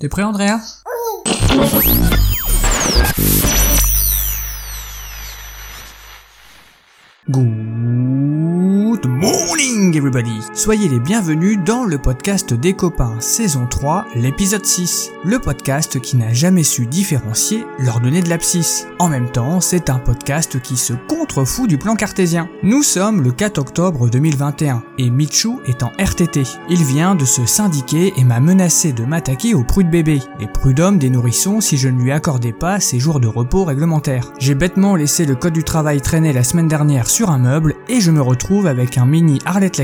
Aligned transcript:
T'es 0.00 0.08
prêt 0.08 0.22
Andrea? 0.22 0.58
Everybody 9.94 10.40
Soyez 10.52 10.88
les 10.88 11.00
bienvenus 11.00 11.58
dans 11.64 11.84
le 11.84 11.98
podcast 11.98 12.54
des 12.54 12.74
copains 12.74 13.20
saison 13.20 13.66
3, 13.66 14.06
l'épisode 14.14 14.64
6. 14.64 15.10
Le 15.24 15.38
podcast 15.38 16.00
qui 16.00 16.16
n'a 16.16 16.32
jamais 16.32 16.62
su 16.62 16.86
différencier 16.86 17.64
l'ordonnée 17.78 18.22
de 18.22 18.28
l'abscisse. 18.28 18.86
En 18.98 19.08
même 19.08 19.30
temps, 19.30 19.60
c'est 19.60 19.90
un 19.90 19.98
podcast 19.98 20.60
qui 20.60 20.76
se 20.76 20.92
contrefout 20.92 21.68
du 21.68 21.78
plan 21.78 21.96
cartésien. 21.96 22.48
Nous 22.62 22.82
sommes 22.82 23.22
le 23.22 23.32
4 23.32 23.58
octobre 23.58 24.08
2021 24.08 24.82
et 24.98 25.10
Michu 25.10 25.58
est 25.66 25.82
en 25.82 25.92
RTT. 25.98 26.42
Il 26.68 26.84
vient 26.84 27.14
de 27.14 27.24
se 27.24 27.46
syndiquer 27.46 28.12
et 28.16 28.24
m'a 28.24 28.40
menacé 28.40 28.92
de 28.92 29.04
m'attaquer 29.04 29.54
aux 29.54 29.64
prudes 29.64 29.90
bébés, 29.90 30.22
les 30.38 30.46
prud'hommes 30.46 30.98
des 30.98 31.10
nourrissons 31.10 31.60
si 31.60 31.76
je 31.76 31.88
ne 31.88 32.00
lui 32.00 32.12
accordais 32.12 32.52
pas 32.52 32.80
ses 32.80 32.98
jours 32.98 33.20
de 33.20 33.28
repos 33.28 33.64
réglementaires. 33.64 34.32
J'ai 34.38 34.54
bêtement 34.54 34.94
laissé 34.94 35.24
le 35.24 35.34
code 35.34 35.54
du 35.54 35.64
travail 35.64 36.00
traîner 36.00 36.32
la 36.32 36.44
semaine 36.44 36.68
dernière 36.68 37.08
sur 37.08 37.30
un 37.30 37.38
meuble 37.38 37.74
et 37.88 38.00
je 38.00 38.10
me 38.10 38.20
retrouve 38.20 38.66
avec 38.66 38.98
un 38.98 39.06
mini 39.06 39.40
Arlette 39.44 39.79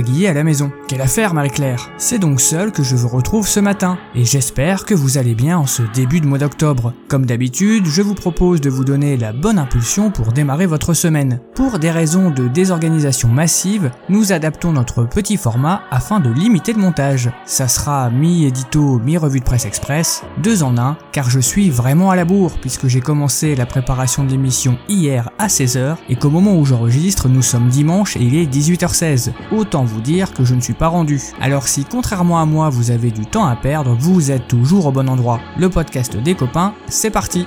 Quelle 0.89 1.01
affaire 1.01 1.33
Marie-Claire? 1.33 1.91
C'est 1.97 2.19
donc 2.19 2.41
seul 2.41 2.71
que 2.71 2.83
je 2.83 2.97
vous 2.97 3.09
retrouve 3.09 3.49
ce 3.49 3.61
matin 3.61 3.97
et 4.15 4.27
j'espère 4.27 4.85
que 4.85 4.95
vous 4.95 5.17
allez 5.17 5.35
bien 5.35 5.57
en 5.57 5.67
ce 5.67 5.83
début 5.95 6.21
de 6.21 6.27
mois 6.27 6.37
d'octobre. 6.37 6.93
Comme 7.09 7.25
d'habitude, 7.25 7.87
je 7.87 8.03
vous 8.03 8.15
propose 8.15 8.61
de 8.61 8.69
vous 8.69 8.85
donner 8.85 9.17
la 9.17 9.33
bonne 9.33 9.59
impulsion 9.59 10.11
pour 10.11 10.33
démarrer 10.33 10.67
votre 10.67 10.93
semaine. 10.93 11.41
Pour 11.55 11.79
des 11.79 11.91
raisons 11.91 12.29
de 12.29 12.47
désorganisation 12.47 13.29
massive, 13.29 13.91
nous 14.11 14.33
adaptons 14.33 14.73
notre 14.73 15.05
petit 15.05 15.39
format 15.39 15.81
afin 15.91 16.21
de 16.21 16.31
limiter 16.31 16.75
le 16.75 16.81
montage. 16.81 17.31
Ça 17.47 17.67
sera 17.67 18.11
mi-édito, 18.11 18.99
mi-revue 18.99 19.41
de 19.41 19.45
presse 19.45 19.65
express, 19.65 20.25
deux 20.43 20.63
en 20.63 20.77
un, 20.77 20.99
car 21.13 21.31
je 21.31 21.41
suis 21.41 21.71
vraiment 21.71 22.11
à 22.11 22.17
la 22.17 22.27
bourre 22.27 22.59
puisque 22.61 22.87
j'ai 22.87 23.01
commencé 23.01 23.55
la 23.55 23.65
préparation 23.65 24.25
de 24.25 24.31
l'émission 24.31 24.77
hier 24.91 25.31
à 25.39 25.47
16h 25.47 25.97
et 26.11 26.17
qu'au 26.17 26.29
moment 26.29 26.59
où 26.59 26.67
j'enregistre, 26.67 27.31
nous 27.31 27.43
sommes 27.43 27.69
dimanche 27.69 28.17
et 28.19 28.23
il 28.23 28.37
est 28.37 28.45
18h16. 28.45 29.33
Autant 29.53 29.86
vous 29.87 30.01
dire 30.01 30.35
que 30.35 30.45
je 30.45 30.55
ne 30.55 30.61
suis 30.61 30.75
pas 30.75 30.89
rendu. 30.89 31.21
Alors 31.41 31.69
si 31.69 31.85
contrairement 31.85 32.41
à 32.41 32.45
moi 32.45 32.69
vous 32.69 32.91
avez 32.91 33.11
du 33.11 33.25
temps 33.25 33.47
à 33.47 33.57
perdre, 33.57 33.97
vous 33.99 34.31
êtes 34.31 34.49
toujours 34.49 34.87
au 34.87 34.93
bon 34.93 35.09
endroit. 35.09 35.41
Le 35.57 35.71
podcast 35.71 36.17
des 36.17 36.35
copains, 36.35 36.75
c'est 36.89 37.11
parti. 37.11 37.47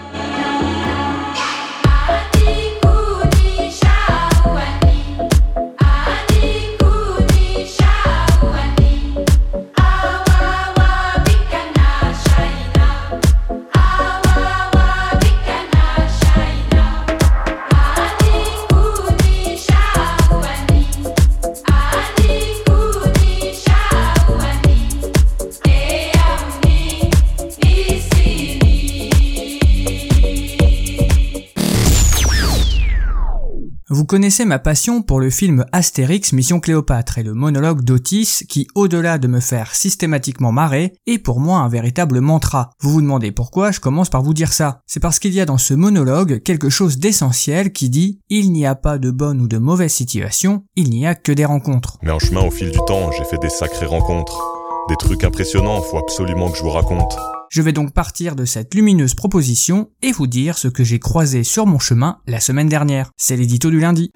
Vous 33.91 34.05
connaissez 34.05 34.45
ma 34.45 34.59
passion 34.59 35.01
pour 35.01 35.19
le 35.19 35.31
film 35.31 35.65
Astérix 35.71 36.31
Mission 36.31 36.59
Cléopâtre 36.59 37.17
et 37.17 37.23
le 37.23 37.33
monologue 37.33 37.81
d'Otis 37.81 38.43
qui, 38.47 38.67
au-delà 38.75 39.17
de 39.17 39.27
me 39.27 39.39
faire 39.39 39.73
systématiquement 39.73 40.51
marrer, 40.51 40.93
est 41.07 41.17
pour 41.17 41.39
moi 41.39 41.57
un 41.57 41.69
véritable 41.69 42.19
mantra. 42.21 42.69
Vous 42.81 42.91
vous 42.91 43.01
demandez 43.01 43.31
pourquoi 43.31 43.71
je 43.71 43.79
commence 43.79 44.11
par 44.11 44.21
vous 44.21 44.35
dire 44.35 44.53
ça. 44.53 44.81
C'est 44.85 44.99
parce 44.99 45.17
qu'il 45.17 45.33
y 45.33 45.41
a 45.41 45.47
dans 45.47 45.57
ce 45.57 45.73
monologue 45.73 46.43
quelque 46.43 46.69
chose 46.69 46.99
d'essentiel 46.99 47.73
qui 47.73 47.89
dit 47.89 48.19
il 48.29 48.51
n'y 48.51 48.67
a 48.67 48.75
pas 48.75 48.99
de 48.99 49.09
bonne 49.09 49.41
ou 49.41 49.47
de 49.47 49.57
mauvaise 49.57 49.91
situation, 49.91 50.65
il 50.75 50.91
n'y 50.91 51.07
a 51.07 51.15
que 51.15 51.31
des 51.31 51.45
rencontres. 51.45 51.97
Mais 52.03 52.11
en 52.11 52.19
chemin, 52.19 52.41
au 52.41 52.51
fil 52.51 52.69
du 52.69 52.79
temps, 52.85 53.11
j'ai 53.11 53.25
fait 53.25 53.39
des 53.41 53.49
sacrées 53.49 53.87
rencontres. 53.87 54.39
Des 54.87 54.97
trucs 54.97 55.23
impressionnants, 55.23 55.81
faut 55.81 55.97
absolument 55.97 56.51
que 56.51 56.57
je 56.59 56.61
vous 56.61 56.69
raconte. 56.69 57.17
Je 57.51 57.63
vais 57.63 57.71
donc 57.71 57.93
partir 57.93 58.35
de 58.35 58.45
cette 58.45 58.75
lumineuse 58.75 59.15
proposition 59.15 59.89
et 60.03 60.11
vous 60.11 60.27
dire 60.27 60.59
ce 60.59 60.67
que 60.67 60.83
j'ai 60.83 60.99
croisé 60.99 61.43
sur 61.43 61.65
mon 61.65 61.79
chemin 61.79 62.19
la 62.27 62.39
semaine 62.39 62.69
dernière. 62.69 63.09
C'est 63.17 63.35
l'édito 63.35 63.71
du 63.71 63.79
lundi. 63.79 64.11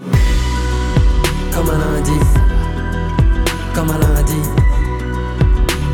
Comme 1.51 1.67
un 1.67 1.79
lundi, 1.79 2.11
comme 3.73 3.89
un 3.89 3.97
lundi, 3.97 4.33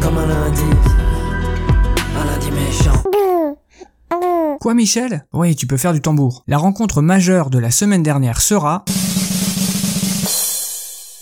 comme 0.02 0.18
un 0.18 0.28
lundi, 0.28 0.64
un 2.18 2.26
lundi 2.26 2.52
méchant. 2.52 3.04
Quoi 4.60 4.74
Michel? 4.74 5.26
Oui, 5.32 5.56
tu 5.56 5.66
peux 5.66 5.78
faire 5.78 5.94
du 5.94 6.02
tambour. 6.02 6.44
La 6.46 6.58
rencontre 6.58 7.02
majeure 7.02 7.50
de 7.50 7.58
la 7.58 7.72
semaine 7.72 8.04
dernière 8.04 8.42
sera... 8.42 8.84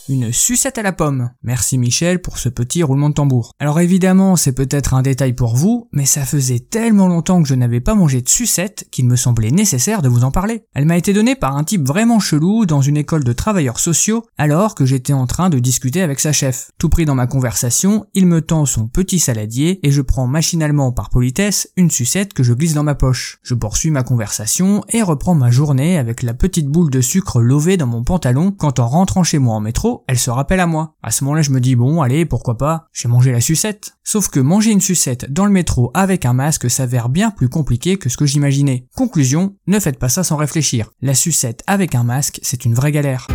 Une 0.10 0.32
sucette 0.32 0.78
à 0.78 0.84
la 0.84 0.94
pomme. 0.94 1.32
Merci 1.44 1.78
Michel 1.78 2.22
pour 2.22 2.38
ce 2.38 2.48
petit 2.48 2.82
roulement 2.82 3.10
de 3.10 3.16
tambour. 3.16 3.52
Alors 3.60 3.82
évidemment, 3.82 4.38
c'est 4.38 4.54
peut-être 4.54 4.94
un 4.94 5.02
détail 5.02 5.34
pour 5.34 5.58
vous, 5.58 5.90
mais 5.92 6.06
ça 6.06 6.24
faisait 6.24 6.60
tellement 6.60 7.10
longtemps 7.10 7.42
que 7.44 7.50
je 7.50 7.56
n'avais 7.56 7.82
pas 7.82 7.94
mangé 7.94 8.22
de 8.22 8.30
sucette 8.30 8.88
qu'il 8.90 9.06
me 9.06 9.18
semblait 9.18 9.52
nécessaire 9.52 10.02
de 10.02 10.08
vous 10.08 10.24
en 10.24 10.32
parler. 10.32 10.64
Elle 10.74 10.86
m'a 10.86 10.96
été 10.96 11.12
donnée 11.12 11.36
par 11.36 11.58
un 11.58 11.66
type 11.66 11.86
vraiment 11.86 12.20
chelou 12.20 12.66
dans 12.66 12.80
une 12.80 12.96
école 12.96 13.26
de 13.26 13.34
travailleurs 13.34 13.80
sociaux 13.80 14.24
alors 14.38 14.76
que 14.76 14.86
j'étais 14.86 15.12
en 15.12 15.28
train 15.28 15.50
de 15.50 15.60
discuter 15.60 16.02
avec 16.02 16.22
sa 16.22 16.32
chef. 16.32 16.72
Tout 16.78 16.88
pris 16.88 17.04
dans 17.04 17.16
ma 17.16 17.28
conversation, 17.28 18.06
il 18.14 18.28
me 18.28 18.40
tend 18.40 18.66
son 18.66 18.88
petit 18.88 19.20
saladier 19.20 19.82
et 19.84 19.92
je 19.92 20.02
prends 20.02 20.28
machinalement 20.28 20.94
par 20.94 21.10
politesse 21.10 21.70
une 21.76 21.92
sucette 21.92 22.34
que 22.34 22.44
je 22.44 22.54
glisse 22.54 22.76
dans 22.76 22.84
ma 22.84 22.96
poche. 22.96 23.40
Je 23.44 23.56
poursuis 23.56 23.92
ma 23.92 24.04
conversation 24.04 24.86
et 24.88 25.02
reprends 25.02 25.36
ma 25.36 25.52
journée 25.52 25.98
avec 25.98 26.24
la 26.24 26.34
petite 26.34 26.68
boule 26.68 26.92
de 26.92 27.02
sucre 27.02 27.42
lovée 27.42 27.76
dans 27.76 27.88
mon 27.88 28.06
pantalon 28.06 28.54
quand 28.54 28.80
en 28.80 28.88
rentrant 28.88 29.24
chez 29.24 29.38
moi 29.38 29.56
en 29.56 29.60
métro, 29.60 29.97
elle 30.08 30.20
se 30.20 30.30
rappelle 30.30 30.60
à 30.60 30.68
moi. 30.68 30.96
À 31.04 31.12
ce 31.12 31.24
moment-là, 31.24 31.42
je 31.42 31.52
me 31.52 31.60
dis 31.60 31.76
bon, 31.76 32.02
allez, 32.02 32.26
pourquoi 32.26 32.58
pas, 32.58 32.88
j'ai 32.94 33.08
mangé 33.08 33.32
la 33.32 33.42
sucette. 33.42 33.98
Sauf 34.04 34.30
que 34.30 34.40
manger 34.40 34.72
une 34.72 34.82
sucette 34.82 35.32
dans 35.32 35.46
le 35.46 35.52
métro 35.52 35.92
avec 35.94 36.26
un 36.26 36.34
masque 36.34 36.70
s'avère 36.70 37.10
bien 37.10 37.32
plus 37.32 37.50
compliqué 37.50 37.98
que 37.98 38.10
ce 38.10 38.18
que 38.18 38.26
j'imaginais. 38.26 38.88
Conclusion, 38.96 39.56
ne 39.68 39.80
faites 39.80 40.00
pas 40.00 40.10
ça 40.10 40.24
sans 40.24 40.38
réfléchir. 40.38 40.92
La 41.02 41.14
sucette 41.14 41.64
avec 41.68 41.96
un 41.96 42.04
masque, 42.04 42.40
c'est 42.44 42.66
une 42.66 42.74
vraie 42.74 42.92
galère. 42.92 43.28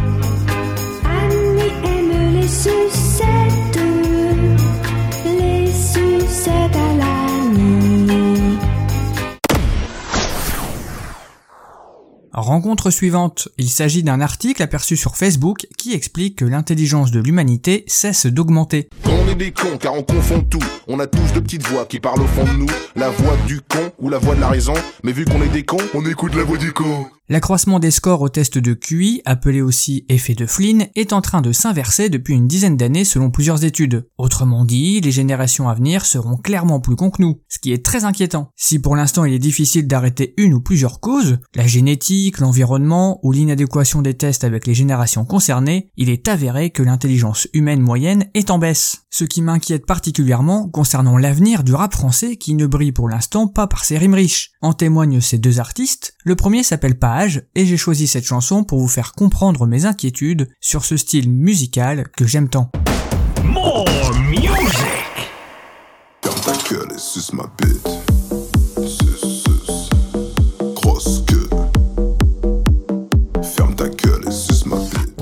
Rencontre 12.43 12.91
suivante. 12.91 13.49
Il 13.57 13.69
s'agit 13.69 14.03
d'un 14.03 14.21
article 14.21 14.65
aperçu 14.65 14.97
sur 14.97 15.17
Facebook 15.17 15.69
qui 15.79 15.93
explique 15.93 16.41
que 16.41 16.45
l'intelligence 16.45 17.13
de 17.13 17.21
l'humanité 17.21 17.85
cesse 17.87 18.27
d'augmenter. 18.27 18.89
On 19.07 19.31
est 19.31 19.37
des 19.37 19.53
cons 19.53 19.79
car 19.79 19.95
on 19.95 20.03
confond 20.03 20.41
tout. 20.41 20.59
On 20.89 20.99
a 20.99 21.07
tous 21.07 21.33
de 21.35 21.39
petites 21.39 21.65
voix 21.65 21.87
qui 21.87 22.01
parlent 22.01 22.21
au 22.21 22.27
fond 22.27 22.43
de 22.43 22.59
nous. 22.59 22.67
La 22.97 23.11
voix 23.11 23.37
du 23.47 23.61
con 23.61 23.93
ou 24.01 24.09
la 24.09 24.19
voix 24.19 24.35
de 24.35 24.41
la 24.41 24.49
raison. 24.49 24.75
Mais 25.05 25.13
vu 25.13 25.25
qu'on 25.25 25.41
est 25.41 25.53
des 25.53 25.63
cons, 25.63 25.77
on 25.95 26.05
écoute 26.05 26.35
la 26.35 26.43
voix 26.43 26.59
du 26.59 26.73
con. 26.73 27.07
L'accroissement 27.29 27.79
des 27.79 27.93
scores 27.93 28.21
au 28.21 28.29
test 28.29 28.59
de 28.59 28.75
QI, 28.75 29.23
appelé 29.25 29.63
aussi 29.63 30.05
effet 30.09 30.35
de 30.35 30.45
Flynn, 30.45 30.89
est 30.97 31.13
en 31.13 31.21
train 31.21 31.41
de 31.41 31.53
s'inverser 31.53 32.09
depuis 32.09 32.35
une 32.35 32.49
dizaine 32.49 32.77
d'années 32.77 33.05
selon 33.05 33.31
plusieurs 33.31 33.65
études. 33.65 34.09
Autrement 34.19 34.65
dit, 34.65 35.01
les 35.01 35.13
générations 35.13 35.69
à 35.69 35.75
venir 35.75 36.05
seront 36.05 36.37
clairement 36.37 36.81
plus 36.81 36.97
cons 36.97 37.11
que 37.11 37.23
nous, 37.23 37.41
ce 37.49 37.61
qui 37.61 37.73
est 37.73 37.85
très 37.85 38.05
inquiétant. 38.05 38.51
Si 38.57 38.81
pour 38.81 38.97
l'instant 38.97 39.25
il 39.25 39.33
est 39.33 39.39
difficile 39.39 39.87
d'arrêter 39.87 40.35
une 40.37 40.53
ou 40.53 40.61
plusieurs 40.61 40.99
causes, 40.99 41.39
la 41.55 41.67
génétique, 41.67 42.39
l'environnement 42.39 43.21
ou 43.23 43.31
l'inadéquation 43.31 44.03
des 44.03 44.15
tests 44.15 44.43
avec 44.43 44.67
les 44.67 44.75
générations 44.75 45.25
concernées, 45.25 45.91
il 45.97 46.11
est 46.11 46.27
avéré 46.27 46.71
que 46.71 46.83
l'intelligence 46.83 47.47
humaine 47.53 47.81
moyenne 47.81 48.27
est 48.35 48.51
en 48.51 48.59
baisse. 48.59 49.05
Ce 49.11 49.25
qui 49.25 49.43
m'inquiète 49.43 49.87
particulièrement 49.87 50.69
concernant 50.69 51.19
l'avenir 51.19 51.63
du 51.63 51.75
rap 51.75 51.95
français 51.95 52.37
qui 52.37 52.55
ne 52.55 52.67
brille 52.67 52.93
pour 52.93 53.09
l'instant 53.09 53.47
pas 53.47 53.67
par 53.67 53.85
ses 53.85 53.99
rimes 53.99 54.15
riches. 54.15 54.51
En 54.61 54.73
témoignent 54.73 55.21
ces 55.21 55.39
deux 55.39 55.61
artistes. 55.61 56.15
Le 56.25 56.35
premier 56.35 56.63
s'appelle 56.63 56.99
Et 57.55 57.67
j'ai 57.67 57.77
choisi 57.77 58.09
cette 58.09 58.25
chanson 58.25 58.65
pour 58.65 58.81
vous 58.81 58.89
faire 58.89 59.13
comprendre 59.13 59.67
mes 59.67 59.85
inquiétudes 59.85 60.49
sur 60.61 60.85
ce 60.85 60.97
style 60.97 61.31
musical 61.31 62.09
que 62.17 62.27
j'aime 62.27 62.49
tant. 62.49 62.71
More 63.45 63.85
music. 64.29 64.49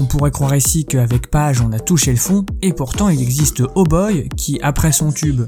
Pourrait 0.09 0.33
croire 0.33 0.57
ici 0.57 0.85
qu'avec 0.85 1.31
Page 1.31 1.61
on 1.63 1.73
a 1.73 1.79
touché 1.79 2.11
le 2.11 2.19
fond, 2.19 2.45
et 2.61 2.73
pourtant 2.73 3.09
il 3.09 3.23
existe 3.23 3.63
Oh 3.75 3.85
Boy 3.85 4.29
qui, 4.37 4.59
après 4.61 4.93
son 4.93 5.13
tube 5.13 5.43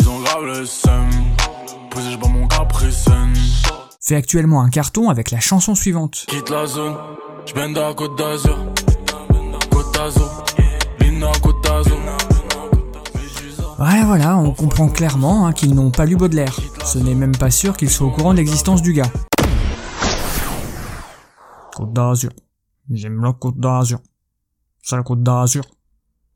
Ils 0.00 0.08
ont 0.08 0.20
grave 0.20 0.44
le 0.44 0.64
seum. 0.64 1.10
Posé, 1.90 2.12
j'bois 2.12 2.28
mon 2.28 2.46
capricène. 2.46 3.34
Fait 4.08 4.16
actuellement 4.16 4.62
un 4.62 4.70
carton 4.70 5.10
avec 5.10 5.30
la 5.30 5.38
chanson 5.38 5.74
suivante. 5.74 6.24
Quitte 6.28 6.48
la 6.48 6.66
zone. 6.66 6.94
À 6.94 7.94
Côte 7.94 8.16
d'Azur. 8.16 8.58
Côte 9.70 9.94
d'Azur. 9.94 10.44
Côte 11.42 11.62
d'Azur. 11.62 11.98
Ouais, 13.78 14.02
voilà, 14.04 14.38
on 14.38 14.54
comprend 14.54 14.88
clairement 14.88 15.46
hein, 15.46 15.52
qu'ils 15.52 15.74
n'ont 15.74 15.90
pas 15.90 16.06
lu 16.06 16.16
Baudelaire. 16.16 16.58
Ce 16.86 16.98
n'est 16.98 17.14
même 17.14 17.36
pas 17.36 17.50
sûr 17.50 17.76
qu'ils 17.76 17.90
soient 17.90 18.06
au 18.06 18.10
courant 18.10 18.32
de 18.32 18.38
l'existence 18.38 18.80
du 18.80 18.94
gars. 18.94 19.12
Côte 21.76 21.92
d'Azur. 21.92 22.30
J'aime 22.90 23.22
la 23.22 23.34
Côte 23.34 23.58
d'Azur. 23.58 23.98
C'est 24.82 24.96
la 24.96 25.02
Côte 25.02 25.22
d'Azur. 25.22 25.64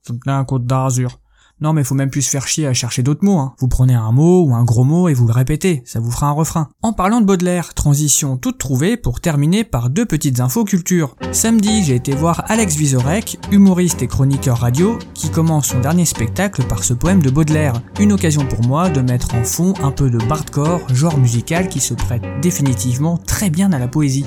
C'est 0.03 0.15
la 0.27 0.45
Côte 0.45 0.67
d'Azur. 0.67 1.22
Non 1.63 1.73
mais 1.73 1.85
faut 1.85 1.95
même 1.95 2.11
plus 2.11 2.23
se 2.23 2.31
faire 2.31 2.49
chier 2.49 2.67
à 2.67 2.75
chercher 2.75 3.05
d'autres 3.05 3.25
mots. 3.25 3.39
Hein. 3.39 3.55
Vous 3.61 3.69
prenez 3.69 3.95
un 3.95 4.11
mot 4.11 4.43
ou 4.43 4.53
un 4.53 4.65
gros 4.65 4.83
mot 4.83 5.09
et 5.09 5.15
vous 5.15 5.29
le 5.29 5.33
répétez, 5.33 5.85
ça 5.87 6.01
vous 6.01 6.11
fera 6.11 6.27
un 6.27 6.33
refrain. 6.33 6.71
En 6.83 6.93
parlant 6.93 7.21
de 7.21 7.25
Baudelaire, 7.27 7.73
transition 7.73 8.37
toute 8.37 8.59
trouvée 8.59 8.97
pour 8.97 9.21
terminer 9.21 9.63
par 9.63 9.89
deux 9.89 10.05
petites 10.05 10.41
infos 10.41 10.65
culture. 10.65 11.15
Samedi, 11.31 11.85
j'ai 11.85 11.95
été 11.95 12.17
voir 12.17 12.43
Alex 12.49 12.75
Vizorek, 12.75 13.39
humoriste 13.53 14.03
et 14.03 14.09
chroniqueur 14.09 14.59
radio, 14.59 14.99
qui 15.15 15.31
commence 15.31 15.69
son 15.69 15.79
dernier 15.79 16.05
spectacle 16.05 16.65
par 16.65 16.83
ce 16.83 16.95
poème 16.95 17.23
de 17.23 17.31
Baudelaire. 17.31 17.81
Une 18.01 18.13
occasion 18.13 18.45
pour 18.45 18.67
moi 18.67 18.91
de 18.91 19.01
mettre 19.01 19.37
en 19.37 19.45
fond 19.45 19.73
un 19.85 19.93
peu 19.93 20.11
de 20.11 20.19
bardcore, 20.19 20.93
genre 20.93 21.17
musical 21.17 21.69
qui 21.69 21.79
se 21.79 21.95
prête 21.95 22.25
définitivement 22.43 23.19
très 23.19 23.51
bien 23.51 23.73
à 23.73 23.79
la 23.79 23.87
poésie. 23.87 24.27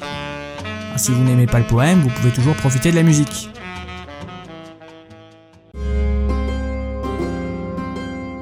Ah, 0.00 0.98
Si 0.98 1.12
vous 1.12 1.22
n'aimez 1.22 1.46
pas 1.46 1.60
le 1.60 1.68
poème, 1.68 2.00
vous 2.00 2.10
pouvez 2.10 2.32
toujours 2.32 2.56
profiter 2.56 2.90
de 2.90 2.96
la 2.96 3.04
musique. 3.04 3.48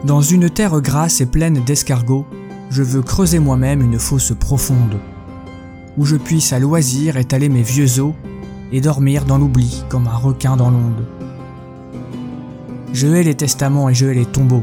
Dans 0.07 0.21
une 0.21 0.49
terre 0.49 0.81
grasse 0.81 1.21
et 1.21 1.27
pleine 1.27 1.65
d'escargots, 1.65 2.27
je 2.71 2.85
veux 2.85 3.03
creuser 3.03 3.41
moi-même 3.41 3.83
une 3.83 3.99
fosse 3.99 4.33
profonde, 4.39 5.01
où 5.99 6.05
je 6.05 6.15
puisse 6.15 6.53
à 6.53 6.61
loisir 6.61 7.17
étaler 7.17 7.49
mes 7.49 7.63
vieux 7.63 7.99
os 7.99 8.13
et 8.71 8.81
dormir 8.81 9.25
dans 9.25 9.37
l'oubli 9.37 9.83
comme 9.89 10.07
un 10.07 10.15
requin 10.15 10.57
dans 10.57 10.71
l'onde. 10.71 11.05
Je 12.93 13.09
hais 13.09 13.25
les 13.25 13.35
testaments 13.35 13.89
et 13.89 13.95
je 13.95 14.07
hais 14.07 14.15
les 14.15 14.27
tombeaux. 14.27 14.63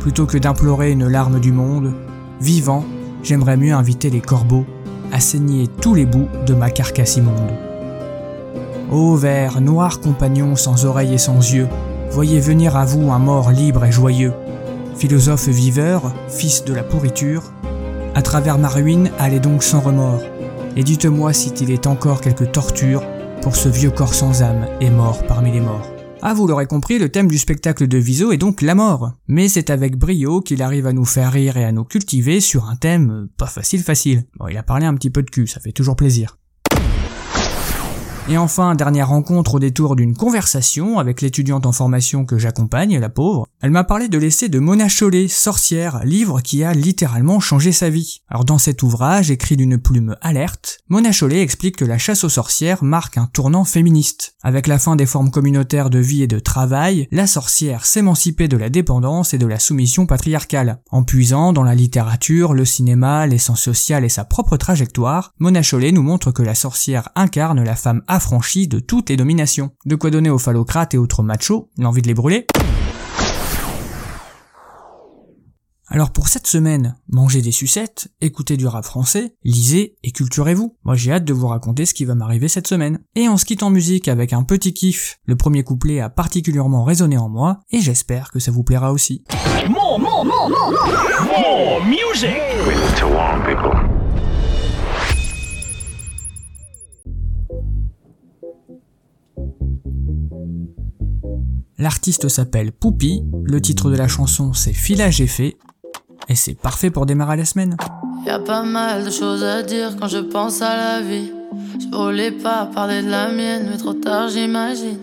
Plutôt 0.00 0.26
que 0.26 0.36
d'implorer 0.36 0.90
une 0.90 1.06
larme 1.06 1.38
du 1.38 1.52
monde, 1.52 1.94
vivant, 2.40 2.84
j'aimerais 3.22 3.56
mieux 3.56 3.74
inviter 3.74 4.10
les 4.10 4.20
corbeaux 4.20 4.66
à 5.12 5.20
saigner 5.20 5.68
tous 5.80 5.94
les 5.94 6.06
bouts 6.06 6.28
de 6.44 6.54
ma 6.54 6.70
carcasse 6.70 7.18
immonde. 7.18 7.52
Ô 8.90 9.14
vers, 9.14 9.60
noir 9.60 10.00
compagnon 10.00 10.56
sans 10.56 10.86
oreilles 10.86 11.14
et 11.14 11.18
sans 11.18 11.38
yeux, 11.38 11.68
voyez 12.10 12.40
venir 12.40 12.76
à 12.76 12.84
vous 12.84 13.12
un 13.12 13.20
mort 13.20 13.52
libre 13.52 13.84
et 13.84 13.92
joyeux, 13.92 14.32
philosophe 14.96 15.48
viveur, 15.48 16.14
fils 16.28 16.64
de 16.64 16.74
la 16.74 16.82
pourriture, 16.82 17.52
à 18.14 18.22
travers 18.22 18.58
ma 18.58 18.68
ruine, 18.68 19.10
allez 19.18 19.40
donc 19.40 19.62
sans 19.62 19.80
remords, 19.80 20.22
et 20.76 20.82
dites-moi 20.82 21.32
s'il 21.32 21.70
est 21.70 21.86
encore 21.86 22.20
quelque 22.20 22.44
torture 22.44 23.02
pour 23.42 23.56
ce 23.56 23.68
vieux 23.68 23.90
corps 23.90 24.14
sans 24.14 24.42
âme 24.42 24.66
et 24.80 24.90
mort 24.90 25.26
parmi 25.26 25.50
les 25.52 25.60
morts. 25.60 25.92
Ah, 26.24 26.34
vous 26.34 26.46
l'aurez 26.46 26.66
compris, 26.66 27.00
le 27.00 27.08
thème 27.08 27.26
du 27.26 27.36
spectacle 27.36 27.88
de 27.88 27.98
Viso 27.98 28.30
est 28.30 28.36
donc 28.36 28.62
la 28.62 28.76
mort. 28.76 29.10
Mais 29.26 29.48
c'est 29.48 29.70
avec 29.70 29.98
brio 29.98 30.40
qu'il 30.40 30.62
arrive 30.62 30.86
à 30.86 30.92
nous 30.92 31.04
faire 31.04 31.32
rire 31.32 31.56
et 31.56 31.64
à 31.64 31.72
nous 31.72 31.82
cultiver 31.82 32.40
sur 32.40 32.68
un 32.68 32.76
thème 32.76 33.26
pas 33.36 33.46
facile 33.46 33.82
facile. 33.82 34.22
Bon, 34.38 34.46
il 34.46 34.56
a 34.56 34.62
parlé 34.62 34.86
un 34.86 34.94
petit 34.94 35.10
peu 35.10 35.24
de 35.24 35.30
cul, 35.30 35.48
ça 35.48 35.58
fait 35.58 35.72
toujours 35.72 35.96
plaisir. 35.96 36.38
Et 38.28 38.38
enfin, 38.38 38.76
dernière 38.76 39.08
rencontre 39.08 39.56
au 39.56 39.58
détour 39.58 39.96
d'une 39.96 40.14
conversation 40.14 41.00
avec 41.00 41.20
l'étudiante 41.20 41.66
en 41.66 41.72
formation 41.72 42.24
que 42.24 42.38
j'accompagne, 42.38 42.98
la 43.00 43.08
pauvre. 43.08 43.48
Elle 43.60 43.72
m'a 43.72 43.82
parlé 43.82 44.08
de 44.08 44.16
l'essai 44.16 44.48
de 44.48 44.60
Mona 44.60 44.88
Chollet, 44.88 45.26
Sorcière, 45.26 46.04
livre 46.04 46.40
qui 46.40 46.62
a 46.62 46.72
littéralement 46.72 47.40
changé 47.40 47.72
sa 47.72 47.90
vie. 47.90 48.20
Alors 48.28 48.44
dans 48.44 48.58
cet 48.58 48.84
ouvrage, 48.84 49.32
écrit 49.32 49.56
d'une 49.56 49.76
plume 49.76 50.16
alerte, 50.20 50.78
Mona 50.88 51.10
Chollet 51.10 51.42
explique 51.42 51.76
que 51.76 51.84
la 51.84 51.98
chasse 51.98 52.22
aux 52.22 52.28
sorcières 52.28 52.84
marque 52.84 53.18
un 53.18 53.26
tournant 53.26 53.64
féministe. 53.64 54.36
Avec 54.44 54.68
la 54.68 54.78
fin 54.78 54.94
des 54.94 55.06
formes 55.06 55.32
communautaires 55.32 55.90
de 55.90 55.98
vie 55.98 56.22
et 56.22 56.28
de 56.28 56.38
travail, 56.38 57.08
la 57.10 57.26
sorcière 57.26 57.86
s'émancipait 57.86 58.48
de 58.48 58.56
la 58.56 58.70
dépendance 58.70 59.34
et 59.34 59.38
de 59.38 59.46
la 59.46 59.58
soumission 59.58 60.06
patriarcale. 60.06 60.80
En 60.92 61.02
puisant 61.02 61.52
dans 61.52 61.64
la 61.64 61.74
littérature, 61.74 62.54
le 62.54 62.64
cinéma, 62.64 63.26
l'essence 63.26 63.60
sociale 63.60 64.04
et 64.04 64.08
sa 64.08 64.24
propre 64.24 64.56
trajectoire, 64.56 65.32
Mona 65.40 65.62
Chollet 65.62 65.92
nous 65.92 66.02
montre 66.02 66.30
que 66.30 66.42
la 66.42 66.54
sorcière 66.54 67.08
incarne 67.16 67.62
la 67.64 67.74
femme 67.74 68.02
affranchie 68.14 68.68
de 68.68 68.78
toutes 68.78 69.10
les 69.10 69.16
dominations. 69.16 69.70
De 69.86 69.96
quoi 69.96 70.10
donner 70.10 70.30
aux 70.30 70.38
phallocrates 70.38 70.94
et 70.94 70.98
autres 70.98 71.22
machos 71.22 71.70
l'envie 71.78 72.02
de 72.02 72.08
les 72.08 72.14
brûler? 72.14 72.46
Alors 75.88 76.10
pour 76.10 76.28
cette 76.28 76.46
semaine, 76.46 76.96
mangez 77.08 77.42
des 77.42 77.52
sucettes, 77.52 78.08
écoutez 78.22 78.56
du 78.56 78.66
rap 78.66 78.82
français, 78.82 79.34
lisez 79.44 79.96
et 80.02 80.10
culturez-vous. 80.10 80.74
Moi 80.84 80.94
j'ai 80.94 81.12
hâte 81.12 81.26
de 81.26 81.34
vous 81.34 81.48
raconter 81.48 81.84
ce 81.84 81.92
qui 81.92 82.06
va 82.06 82.14
m'arriver 82.14 82.48
cette 82.48 82.66
semaine. 82.66 83.00
Et 83.14 83.28
on 83.28 83.36
se 83.36 83.44
quitte 83.44 83.62
en 83.62 83.68
musique 83.68 84.08
avec 84.08 84.32
un 84.32 84.42
petit 84.42 84.72
kiff. 84.72 85.18
Le 85.26 85.36
premier 85.36 85.64
couplet 85.64 86.00
a 86.00 86.08
particulièrement 86.08 86.84
résonné 86.84 87.18
en 87.18 87.28
moi 87.28 87.60
et 87.70 87.80
j'espère 87.80 88.30
que 88.30 88.38
ça 88.38 88.50
vous 88.50 88.64
plaira 88.64 88.90
aussi. 88.90 89.22
More, 89.68 89.98
more, 89.98 90.24
more, 90.24 90.48
more, 90.48 90.72
more, 90.72 90.82
more 91.38 91.84
music. 91.84 92.30
L'artiste 101.82 102.28
s'appelle 102.28 102.70
Poupy, 102.70 103.24
le 103.42 103.60
titre 103.60 103.90
de 103.90 103.96
la 103.96 104.06
chanson 104.06 104.52
c'est 104.52 104.72
Filage 104.72 105.20
et 105.20 105.26
fait, 105.26 105.56
et 106.28 106.36
c'est 106.36 106.54
parfait 106.54 106.90
pour 106.90 107.06
démarrer 107.06 107.36
la 107.36 107.44
semaine. 107.44 107.76
Y 108.24 108.30
a 108.30 108.38
pas 108.38 108.62
mal 108.62 109.04
de 109.04 109.10
choses 109.10 109.42
à 109.42 109.64
dire 109.64 109.96
quand 109.98 110.06
je 110.06 110.18
pense 110.18 110.62
à 110.62 110.76
la 110.76 111.00
vie. 111.00 111.32
Je 111.80 111.96
voulais 111.96 112.30
pas 112.30 112.66
parler 112.66 113.02
de 113.02 113.10
la 113.10 113.32
mienne, 113.32 113.66
mais 113.68 113.78
trop 113.78 113.94
tard 113.94 114.28
j'imagine. 114.28 114.98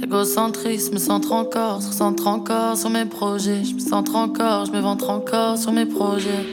L'égocentrisme 0.00 0.94
me 0.94 0.98
centre 0.98 1.30
encore, 1.30 1.80
se 1.80 1.92
centre 1.92 2.26
encore 2.26 2.76
sur 2.76 2.90
mes 2.90 3.04
projets. 3.04 3.62
Je 3.62 3.74
me 3.74 3.78
centre 3.78 4.16
encore, 4.16 4.66
je 4.66 4.72
me 4.72 4.80
ventre 4.80 5.10
encore 5.10 5.56
sur 5.56 5.70
mes 5.70 5.86
projets. 5.86 6.44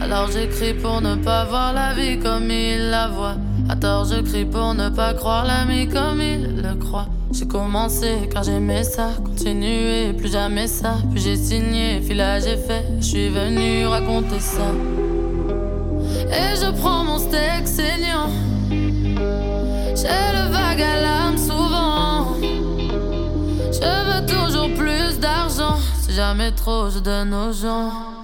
Alors 0.00 0.30
j'écris 0.30 0.74
pour 0.74 1.00
ne 1.00 1.16
pas 1.16 1.46
voir 1.46 1.72
la 1.72 1.94
vie 1.94 2.16
comme 2.20 2.48
il 2.48 2.90
la 2.90 3.08
voit. 3.08 3.38
À 3.68 3.74
tort, 3.74 4.04
je 4.04 4.20
crie 4.20 4.44
pour 4.44 4.72
ne 4.74 4.88
pas 4.88 5.14
croire 5.14 5.44
l'ami 5.44 5.88
comme 5.88 6.20
il 6.20 6.62
le 6.62 6.76
croit. 6.76 7.08
J'ai 7.30 7.46
commencé 7.46 8.28
car 8.32 8.42
j'aimais 8.42 8.84
ça, 8.84 9.10
continuer, 9.24 10.12
plus 10.12 10.32
jamais 10.32 10.66
ça. 10.66 10.96
Puis 11.12 11.20
j'ai 11.22 11.36
signé, 11.36 12.00
filage 12.00 12.46
et 12.46 12.56
fait, 12.56 12.84
je 13.00 13.04
suis 13.04 13.28
venu 13.28 13.86
raconter 13.86 14.40
ça. 14.40 14.72
Et 16.30 16.56
je 16.56 16.70
prends 16.80 17.04
mon 17.04 17.18
steak 17.18 17.66
saignant. 17.66 18.30
J'ai 18.70 20.08
le 20.08 20.50
vague 20.50 20.82
à 20.82 21.00
l'âme 21.00 21.38
souvent. 21.38 22.34
Je 22.40 23.80
veux 24.08 24.26
toujours 24.26 24.74
plus 24.74 25.18
d'argent. 25.20 25.76
Si 26.00 26.12
jamais 26.12 26.52
trop, 26.52 26.90
je 26.90 26.98
donne 26.98 27.32
aux 27.34 27.52
gens. 27.52 28.17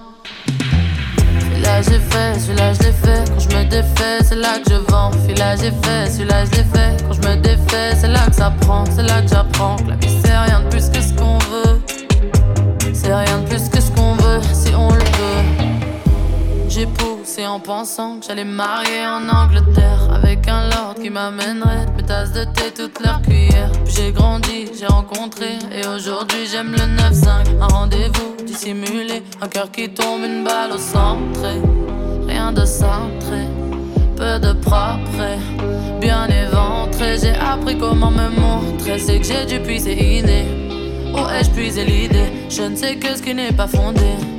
Celui-là 1.65 1.81
j'ai 1.81 1.99
fait, 1.99 2.39
celui-là 2.39 2.73
je 2.73 2.79
l'ai 2.83 2.91
fait. 2.91 3.23
Quand 3.27 3.39
je 3.39 3.57
me 3.57 3.63
défais, 3.63 4.23
c'est 4.23 4.35
là 4.35 4.59
que 4.59 4.69
je 4.69 4.75
vends. 4.91 5.11
Celui-là 5.13 5.55
j'ai 5.55 5.71
fait, 5.71 6.11
celui-là 6.11 6.45
je 6.45 6.51
l'ai 6.51 6.63
fait. 6.63 7.03
Quand 7.07 7.13
je 7.13 7.27
me 7.27 7.35
défais, 7.37 7.95
c'est 7.99 8.07
là 8.07 8.27
que 8.27 8.35
ça 8.35 8.53
prend. 8.61 8.83
C'est 8.95 9.01
là 9.01 9.21
que 9.23 9.29
j'apprends 9.29 9.75
que 9.77 9.89
la 9.89 9.95
c'est 9.99 10.37
rien 10.37 10.61
de 10.61 10.67
plus 10.69 10.89
que 10.89 11.01
ce 11.01 11.13
qu'on 11.13 11.39
veut. 11.39 11.81
C'est 12.93 13.13
rien 13.13 13.39
de 13.39 13.47
plus 13.47 13.67
que 13.69 13.81
ce 13.81 13.89
qu'on 13.91 14.13
veut 14.13 14.41
si 14.53 14.75
on 14.75 14.91
le 14.91 14.99
veut. 14.99 15.65
J'ai 16.69 16.85
poussé 16.85 17.47
en 17.47 17.59
pensant 17.59 18.19
que 18.19 18.27
j'allais 18.27 18.43
marier 18.43 19.05
en 19.07 19.27
Angleterre 19.29 20.09
Avec 20.13 20.47
un 20.47 20.69
lord 20.69 20.95
qui 21.01 21.09
m'amènerait 21.09 21.87
mes 22.05 22.07
tasses 22.07 22.31
de 22.31 22.43
thé, 22.43 22.71
toutes 22.75 23.03
leurs 23.03 23.21
cuillères. 23.21 23.71
Puis 23.83 23.93
j'ai 23.95 24.11
grandi, 24.11 24.67
j'ai 24.77 24.85
rencontré 24.85 25.57
et 25.71 25.87
aujourd'hui 25.87 26.45
j'aime 26.51 26.71
le 26.71 26.77
9-5 26.77 27.61
Un 27.61 27.67
rendez-vous 27.67 28.45
dissimulé, 28.45 29.23
un 29.41 29.47
cœur 29.47 29.71
qui 29.71 29.89
tombe, 29.89 30.21
une 30.23 30.43
balle 30.43 30.71
au 30.73 30.77
centre. 30.77 31.41
Rien 32.27 32.51
de 32.51 32.65
cintré, 32.65 33.45
peu 34.15 34.39
de 34.39 34.53
propre. 34.53 35.39
Bien 35.99 36.27
éventré 36.27 37.17
J'ai 37.19 37.35
appris 37.35 37.77
comment 37.77 38.11
me 38.11 38.29
montrer, 38.29 38.99
c'est 38.99 39.19
que 39.19 39.25
j'ai 39.25 39.45
dû 39.45 39.59
puiser 39.59 40.19
idée 40.19 40.45
Où 41.13 41.19
ai-je 41.29 41.49
puisé 41.49 41.85
l'idée? 41.85 42.31
Je 42.49 42.63
ne 42.63 42.75
sais 42.75 42.97
que 42.97 43.15
ce 43.15 43.21
qui 43.21 43.33
n'est 43.33 43.53
pas 43.53 43.67
fondé 43.67 44.34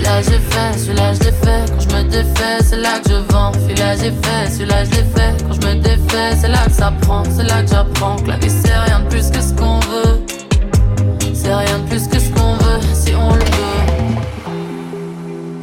Celui-là 0.00 0.22
j'ai 0.22 0.38
fait, 0.38 0.78
celui-là 0.78 1.12
je 1.12 1.24
fait. 1.24 1.64
Quand 1.68 1.80
je 1.80 1.96
me 1.96 2.02
défais, 2.04 2.64
c'est 2.64 2.78
là 2.78 3.00
que 3.00 3.10
je 3.10 3.32
vends. 3.32 3.52
Celui-là 3.52 3.96
j'ai 3.96 4.10
fait, 4.10 4.50
celui-là 4.50 4.84
je 4.84 4.90
fait. 4.90 5.44
Quand 5.46 5.52
je 5.60 5.66
me 5.66 5.74
défais, 5.74 6.36
c'est 6.40 6.48
là 6.48 6.64
que 6.64 6.72
ça 6.72 6.90
prend. 7.02 7.22
C'est 7.24 7.42
là 7.42 7.62
que 7.62 7.68
j'apprends 7.68 8.16
que 8.16 8.28
la 8.28 8.36
vie 8.38 8.48
c'est 8.48 8.74
rien 8.74 9.00
de 9.00 9.08
plus 9.08 9.30
que 9.30 9.42
ce 9.42 9.52
qu'on 9.52 9.78
veut. 9.80 10.24
C'est 11.34 11.54
rien 11.54 11.80
de 11.80 11.86
plus 11.86 12.08
que 12.08 12.18
ce 12.18 12.30
qu'on 12.30 12.54
veut 12.54 12.80
si 12.94 13.14
on 13.14 13.34
le 13.34 13.44
veut. 13.44 14.50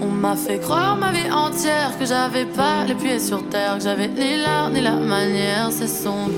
On 0.04 0.08
m'a 0.08 0.36
fait 0.36 0.60
croire 0.60 0.96
ma 0.98 1.12
vie 1.12 1.32
entière 1.32 1.98
que 2.00 2.06
j'avais 2.06 2.46
pas 2.46 2.86
les 2.88 2.94
pieds 2.94 3.20
sur 3.20 3.42
terre, 3.50 3.78
que 3.78 3.84
j'avais 3.84 4.08
ni 4.08 4.38
l'art 4.38 4.70
ni 4.70 4.82
la 4.82 4.92
manière, 4.92 5.70
c'est 5.72 5.88
sombre. 5.88 6.32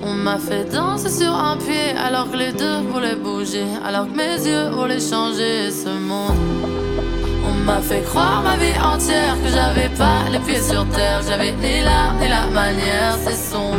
On 0.00 0.12
m'a 0.12 0.38
fait 0.38 0.72
danser 0.72 1.10
sur 1.10 1.34
un 1.34 1.56
pied 1.56 1.96
alors 2.06 2.30
que 2.30 2.36
les 2.36 2.52
deux 2.52 2.82
voulaient 2.92 3.16
bouger, 3.16 3.66
alors 3.84 4.06
que 4.06 4.16
mes 4.16 4.46
yeux 4.46 4.68
voulaient 4.70 5.00
changer 5.00 5.72
ce 5.72 5.88
monde. 5.88 6.73
M'a 7.64 7.80
fait 7.80 8.02
croire 8.02 8.42
ma 8.42 8.56
vie 8.58 8.78
entière 8.78 9.36
que 9.42 9.48
j'avais 9.48 9.88
pas 9.96 10.28
les 10.30 10.38
pieds 10.40 10.60
sur 10.60 10.86
terre, 10.90 11.22
j'avais 11.26 11.52
ni 11.52 11.80
l'art 11.82 12.12
ni 12.20 12.28
la 12.28 12.46
manière, 12.48 13.16
c'est 13.24 13.34
sombre. 13.34 13.78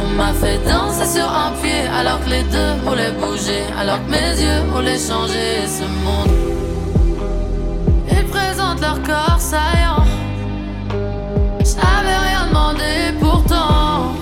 On 0.00 0.08
m'a 0.16 0.32
fait 0.32 0.58
danser 0.66 1.04
sur 1.04 1.28
un 1.30 1.52
pied 1.62 1.82
alors 1.94 2.18
que 2.24 2.30
les 2.30 2.42
deux 2.44 2.72
voulaient 2.82 3.12
bouger, 3.20 3.64
alors 3.78 3.98
que 4.06 4.10
mes 4.10 4.42
yeux 4.42 4.62
voulaient 4.72 4.98
changer 4.98 5.66
ce 5.66 5.84
monde. 6.04 6.34
Ils 8.10 8.24
présentent 8.24 8.80
leur 8.80 9.02
corps 9.02 9.38
saillant. 9.38 10.06
J'avais 11.58 12.18
rien 12.28 12.46
demandé 12.48 13.12
pourtant. 13.20 14.14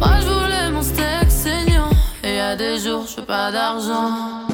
Moi 0.00 0.10
je 0.20 0.26
voulais 0.26 0.70
mon 0.72 0.82
steak 0.82 1.30
saignant. 1.30 1.90
Et 2.24 2.40
a 2.40 2.56
des 2.56 2.80
jours 2.80 3.06
je 3.06 3.20
pas 3.22 3.52
d'argent. 3.52 4.51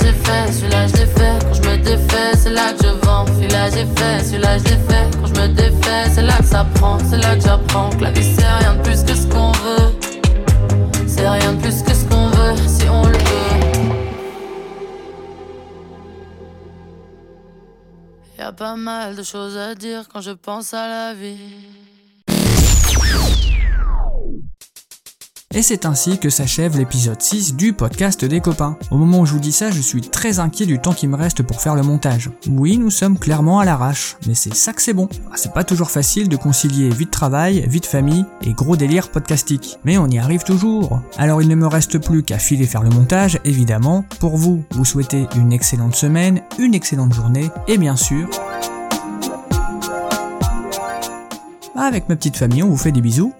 J'ai 0.00 0.12
fait, 0.12 0.52
celui-là 0.52 0.86
je 0.86 0.92
fait. 0.92 1.38
Quand 1.44 1.54
je 1.54 1.62
me 1.68 1.76
défais, 1.76 2.36
c'est 2.36 2.50
là 2.50 2.72
que 2.72 2.84
je 2.84 3.06
vends. 3.06 3.26
Celui-là 3.26 3.70
j'ai 3.70 3.86
fait, 3.96 4.24
celui-là 4.24 4.58
je 4.58 4.64
fait. 4.64 5.10
Quand 5.20 5.26
je 5.26 5.40
me 5.40 5.48
défais, 5.48 6.10
c'est 6.14 6.22
là 6.22 6.38
que 6.38 6.44
ça 6.44 6.64
prend. 6.74 6.98
C'est 7.08 7.18
là 7.18 7.36
que 7.36 7.42
j'apprends 7.42 7.90
que 7.90 8.02
la 8.02 8.10
vie 8.10 8.34
c'est 8.34 8.46
rien 8.46 8.74
de 8.74 8.82
plus 8.82 9.02
que 9.04 9.14
ce 9.14 9.26
qu'on 9.26 9.52
veut. 9.52 9.92
C'est 11.06 11.28
rien 11.28 11.52
de 11.52 11.60
plus 11.60 11.82
que 11.82 11.94
ce 11.94 12.04
qu'on 12.06 12.28
veut 12.28 12.56
si 12.66 12.88
on 12.88 13.04
le 13.04 13.18
veut. 13.18 13.20
Y 18.38 18.42
a 18.42 18.52
pas 18.52 18.76
mal 18.76 19.16
de 19.16 19.22
choses 19.22 19.56
à 19.56 19.74
dire 19.74 20.04
quand 20.12 20.22
je 20.22 20.30
pense 20.30 20.72
à 20.72 20.88
la 20.88 21.14
vie. 21.14 21.79
Et 25.52 25.62
c'est 25.62 25.84
ainsi 25.84 26.16
que 26.16 26.30
s'achève 26.30 26.78
l'épisode 26.78 27.20
6 27.20 27.56
du 27.56 27.72
podcast 27.72 28.24
des 28.24 28.40
copains. 28.40 28.78
Au 28.92 28.96
moment 28.96 29.18
où 29.18 29.26
je 29.26 29.32
vous 29.32 29.40
dis 29.40 29.50
ça, 29.50 29.72
je 29.72 29.80
suis 29.80 30.00
très 30.00 30.38
inquiet 30.38 30.64
du 30.64 30.78
temps 30.78 30.92
qui 30.92 31.08
me 31.08 31.16
reste 31.16 31.42
pour 31.42 31.60
faire 31.60 31.74
le 31.74 31.82
montage. 31.82 32.30
Oui, 32.48 32.78
nous 32.78 32.90
sommes 32.90 33.18
clairement 33.18 33.58
à 33.58 33.64
l'arrache, 33.64 34.16
mais 34.28 34.36
c'est 34.36 34.54
ça 34.54 34.72
que 34.72 34.80
c'est 34.80 34.92
bon. 34.92 35.08
Ah, 35.28 35.34
C'est 35.34 35.52
pas 35.52 35.64
toujours 35.64 35.90
facile 35.90 36.28
de 36.28 36.36
concilier 36.36 36.90
vie 36.90 37.06
de 37.06 37.10
travail, 37.10 37.66
vie 37.66 37.80
de 37.80 37.86
famille 37.86 38.24
et 38.42 38.52
gros 38.52 38.76
délire 38.76 39.10
podcastique. 39.10 39.80
Mais 39.84 39.98
on 39.98 40.06
y 40.06 40.20
arrive 40.20 40.44
toujours. 40.44 41.02
Alors 41.18 41.42
il 41.42 41.48
ne 41.48 41.56
me 41.56 41.66
reste 41.66 41.98
plus 41.98 42.22
qu'à 42.22 42.38
filer 42.38 42.66
faire 42.66 42.84
le 42.84 42.90
montage, 42.90 43.40
évidemment. 43.44 44.04
Pour 44.20 44.36
vous, 44.36 44.62
vous 44.70 44.84
souhaitez 44.84 45.26
une 45.34 45.52
excellente 45.52 45.96
semaine, 45.96 46.42
une 46.60 46.76
excellente 46.76 47.12
journée, 47.12 47.50
et 47.66 47.76
bien 47.76 47.96
sûr... 47.96 48.28
Avec 51.74 52.08
ma 52.08 52.14
petite 52.14 52.36
famille, 52.36 52.62
on 52.62 52.68
vous 52.68 52.76
fait 52.76 52.92
des 52.92 53.00
bisous 53.00 53.32